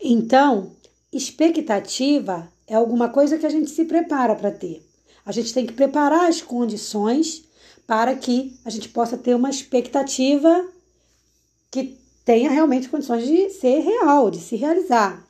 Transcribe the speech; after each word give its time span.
Então, 0.00 0.72
expectativa 1.12 2.50
é 2.66 2.74
alguma 2.74 3.08
coisa 3.08 3.38
que 3.38 3.46
a 3.46 3.50
gente 3.50 3.70
se 3.70 3.84
prepara 3.84 4.34
para 4.34 4.50
ter. 4.50 4.84
A 5.24 5.32
gente 5.32 5.52
tem 5.52 5.66
que 5.66 5.72
preparar 5.72 6.28
as 6.28 6.42
condições 6.42 7.44
para 7.86 8.14
que 8.14 8.58
a 8.64 8.70
gente 8.70 8.88
possa 8.88 9.16
ter 9.16 9.34
uma 9.34 9.50
expectativa 9.50 10.66
que 11.70 11.98
tenha 12.24 12.50
realmente 12.50 12.88
condições 12.88 13.26
de 13.26 13.50
ser 13.50 13.80
real, 13.80 14.30
de 14.30 14.40
se 14.40 14.56
realizar. 14.56 15.24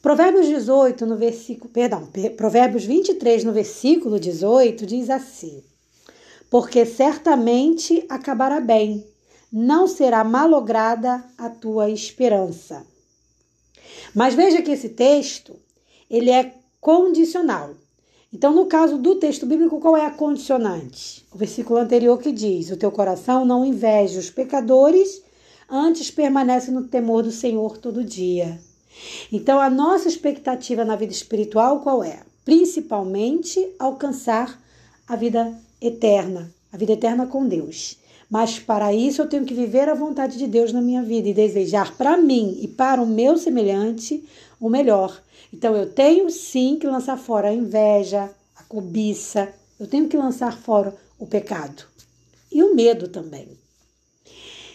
Provérbios 0.00 0.46
18, 0.46 1.04
no 1.04 1.16
versículo, 1.16 1.70
perdão, 1.70 2.08
Provérbios 2.36 2.84
23, 2.84 3.44
no 3.44 3.52
versículo 3.52 4.18
18, 4.18 4.86
diz 4.86 5.10
assim: 5.10 5.62
Porque 6.48 6.86
certamente 6.86 8.04
acabará 8.08 8.60
bem, 8.60 9.06
não 9.52 9.86
será 9.86 10.24
malograda 10.24 11.22
a 11.36 11.50
tua 11.50 11.90
esperança. 11.90 12.86
Mas 14.14 14.34
veja 14.34 14.62
que 14.62 14.70
esse 14.70 14.90
texto, 14.90 15.56
ele 16.10 16.30
é 16.30 16.54
condicional. 16.80 17.74
Então, 18.32 18.54
no 18.54 18.66
caso 18.66 18.96
do 18.96 19.16
texto 19.16 19.44
bíblico, 19.44 19.80
qual 19.80 19.96
é 19.96 20.06
a 20.06 20.10
condicionante? 20.10 21.26
O 21.32 21.38
versículo 21.38 21.80
anterior 21.80 22.18
que 22.18 22.30
diz: 22.30 22.70
O 22.70 22.76
teu 22.76 22.92
coração 22.92 23.44
não 23.44 23.64
inveja 23.64 24.20
os 24.20 24.30
pecadores, 24.30 25.22
antes 25.68 26.10
permanece 26.10 26.70
no 26.70 26.84
temor 26.84 27.22
do 27.22 27.32
Senhor 27.32 27.76
todo 27.76 28.04
dia. 28.04 28.60
Então, 29.32 29.58
a 29.58 29.68
nossa 29.68 30.08
expectativa 30.08 30.84
na 30.84 30.94
vida 30.94 31.12
espiritual 31.12 31.80
qual 31.80 32.04
é? 32.04 32.20
Principalmente 32.44 33.74
alcançar 33.78 34.60
a 35.08 35.16
vida 35.16 35.52
eterna, 35.80 36.52
a 36.72 36.76
vida 36.76 36.92
eterna 36.92 37.26
com 37.26 37.46
Deus. 37.46 37.98
Mas 38.30 38.60
para 38.60 38.94
isso 38.94 39.20
eu 39.20 39.28
tenho 39.28 39.44
que 39.44 39.52
viver 39.52 39.88
a 39.88 39.94
vontade 39.94 40.38
de 40.38 40.46
Deus 40.46 40.72
na 40.72 40.80
minha 40.80 41.02
vida 41.02 41.28
e 41.28 41.34
desejar 41.34 41.96
para 41.96 42.16
mim 42.16 42.58
e 42.62 42.68
para 42.68 43.02
o 43.02 43.06
meu 43.06 43.36
semelhante 43.36 44.24
o 44.60 44.68
melhor. 44.68 45.20
Então 45.52 45.74
eu 45.74 45.90
tenho 45.90 46.30
sim 46.30 46.78
que 46.78 46.86
lançar 46.86 47.18
fora 47.18 47.48
a 47.48 47.54
inveja, 47.54 48.30
a 48.54 48.62
cobiça, 48.62 49.52
eu 49.80 49.86
tenho 49.86 50.08
que 50.08 50.16
lançar 50.16 50.56
fora 50.56 50.94
o 51.18 51.26
pecado 51.26 51.82
e 52.52 52.62
o 52.62 52.74
medo 52.74 53.08
também. 53.08 53.48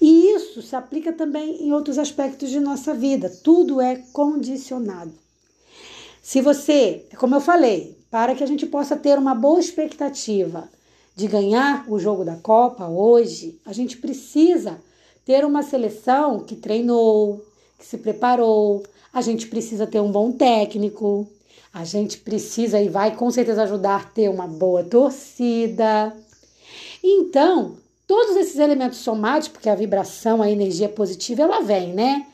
E 0.00 0.34
isso 0.34 0.60
se 0.60 0.76
aplica 0.76 1.12
também 1.12 1.62
em 1.62 1.72
outros 1.72 1.98
aspectos 1.98 2.50
de 2.50 2.60
nossa 2.60 2.94
vida. 2.94 3.30
Tudo 3.42 3.80
é 3.80 3.96
condicionado. 4.12 5.12
Se 6.22 6.40
você, 6.40 7.06
como 7.16 7.34
eu 7.34 7.40
falei, 7.40 7.98
para 8.10 8.34
que 8.34 8.44
a 8.44 8.46
gente 8.46 8.66
possa 8.66 8.96
ter 8.96 9.18
uma 9.18 9.34
boa 9.34 9.58
expectativa 9.58 10.68
de 11.18 11.26
ganhar 11.26 11.84
o 11.88 11.98
jogo 11.98 12.24
da 12.24 12.36
Copa 12.36 12.86
hoje, 12.86 13.60
a 13.66 13.72
gente 13.72 13.98
precisa 13.98 14.78
ter 15.24 15.44
uma 15.44 15.62
seleção 15.62 16.40
que 16.40 16.54
treinou, 16.54 17.44
que 17.78 17.84
se 17.84 17.98
preparou, 17.98 18.84
a 19.12 19.20
gente 19.20 19.48
precisa 19.48 19.86
ter 19.86 20.00
um 20.00 20.12
bom 20.12 20.30
técnico, 20.30 21.28
a 21.74 21.84
gente 21.84 22.18
precisa 22.18 22.80
e 22.80 22.88
vai 22.88 23.16
com 23.16 23.30
certeza 23.30 23.64
ajudar 23.64 23.96
a 23.96 24.04
ter 24.04 24.30
uma 24.30 24.46
boa 24.46 24.84
torcida. 24.84 26.16
Então, 27.02 27.76
Todos 28.08 28.36
esses 28.36 28.56
elementos 28.56 29.00
somados, 29.00 29.48
porque 29.48 29.68
a 29.68 29.74
vibração, 29.74 30.40
a 30.40 30.50
energia 30.50 30.88
positiva, 30.88 31.42
ela 31.42 31.60
vem, 31.60 31.92
né? 31.92 32.26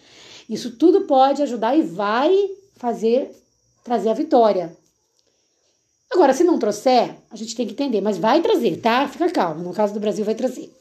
Isso 0.48 0.76
tudo 0.76 1.00
pode 1.00 1.42
ajudar 1.42 1.76
e 1.76 1.82
vai 1.82 2.32
fazer 2.76 3.32
trazer 3.82 4.08
a 4.10 4.14
vitória. 4.14 4.76
Agora, 6.14 6.32
se 6.32 6.44
não 6.44 6.60
trouxer, 6.60 7.16
a 7.28 7.34
gente 7.34 7.56
tem 7.56 7.66
que 7.66 7.72
entender, 7.72 8.00
mas 8.00 8.18
vai 8.18 8.40
trazer, 8.40 8.80
tá? 8.80 9.08
Fica 9.08 9.28
calma, 9.30 9.64
no 9.64 9.74
caso 9.74 9.92
do 9.92 9.98
Brasil 9.98 10.24
vai 10.24 10.36
trazer. 10.36 10.72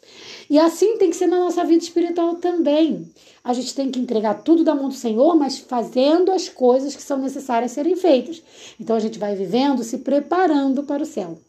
E 0.47 0.59
assim 0.59 0.95
tem 0.99 1.09
que 1.09 1.15
ser 1.15 1.25
na 1.25 1.39
nossa 1.39 1.63
vida 1.63 1.83
espiritual 1.83 2.35
também. 2.35 3.11
A 3.43 3.51
gente 3.51 3.73
tem 3.73 3.89
que 3.89 3.99
entregar 3.99 4.43
tudo 4.43 4.63
da 4.63 4.75
mão 4.75 4.89
do 4.89 4.93
Senhor, 4.93 5.35
mas 5.35 5.57
fazendo 5.57 6.31
as 6.31 6.49
coisas 6.49 6.95
que 6.95 7.01
são 7.01 7.17
necessárias 7.17 7.71
serem 7.71 7.95
feitas. 7.95 8.43
Então 8.79 8.95
a 8.95 8.99
gente 8.99 9.17
vai 9.17 9.35
vivendo, 9.35 9.83
se 9.83 9.97
preparando 9.97 10.83
para 10.83 11.01
o 11.01 11.05
céu. 11.05 11.39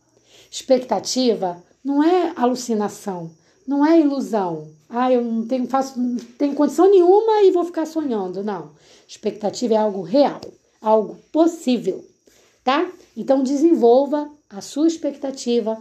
Expectativa 0.50 1.62
não 1.84 2.02
é 2.02 2.32
alucinação, 2.36 3.30
não 3.66 3.84
é 3.84 4.00
ilusão. 4.00 4.66
Ah, 4.88 5.12
eu 5.12 5.22
não 5.22 5.46
tenho, 5.46 5.66
faço, 5.66 6.00
não 6.00 6.16
tenho 6.38 6.54
condição 6.54 6.90
nenhuma 6.90 7.42
e 7.42 7.50
vou 7.50 7.64
ficar 7.64 7.84
sonhando. 7.84 8.42
Não. 8.42 8.70
Expectativa 9.06 9.74
é 9.74 9.76
algo 9.76 10.00
real, 10.00 10.40
algo 10.80 11.18
possível, 11.30 12.02
tá? 12.64 12.90
Então 13.16 13.42
desenvolva 13.42 14.28
a 14.50 14.60
sua 14.60 14.88
expectativa 14.88 15.80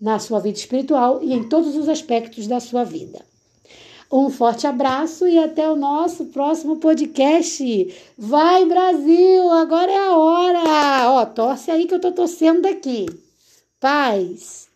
na 0.00 0.18
sua 0.18 0.38
vida 0.38 0.56
espiritual 0.56 1.22
e 1.22 1.34
em 1.34 1.48
todos 1.48 1.76
os 1.76 1.88
aspectos 1.88 2.46
da 2.46 2.60
sua 2.60 2.84
vida. 2.84 3.22
Um 4.10 4.30
forte 4.30 4.66
abraço 4.66 5.28
e 5.28 5.38
até 5.38 5.70
o 5.70 5.76
nosso 5.76 6.26
próximo 6.26 6.76
podcast. 6.76 7.94
Vai 8.16 8.64
Brasil, 8.64 9.50
agora 9.50 9.92
é 9.92 9.98
a 9.98 10.16
hora. 10.16 11.10
Ó, 11.10 11.26
torce 11.26 11.70
aí 11.70 11.86
que 11.86 11.94
eu 11.94 12.00
tô 12.00 12.10
torcendo 12.10 12.62
daqui. 12.62 13.06
Paz. 13.78 14.69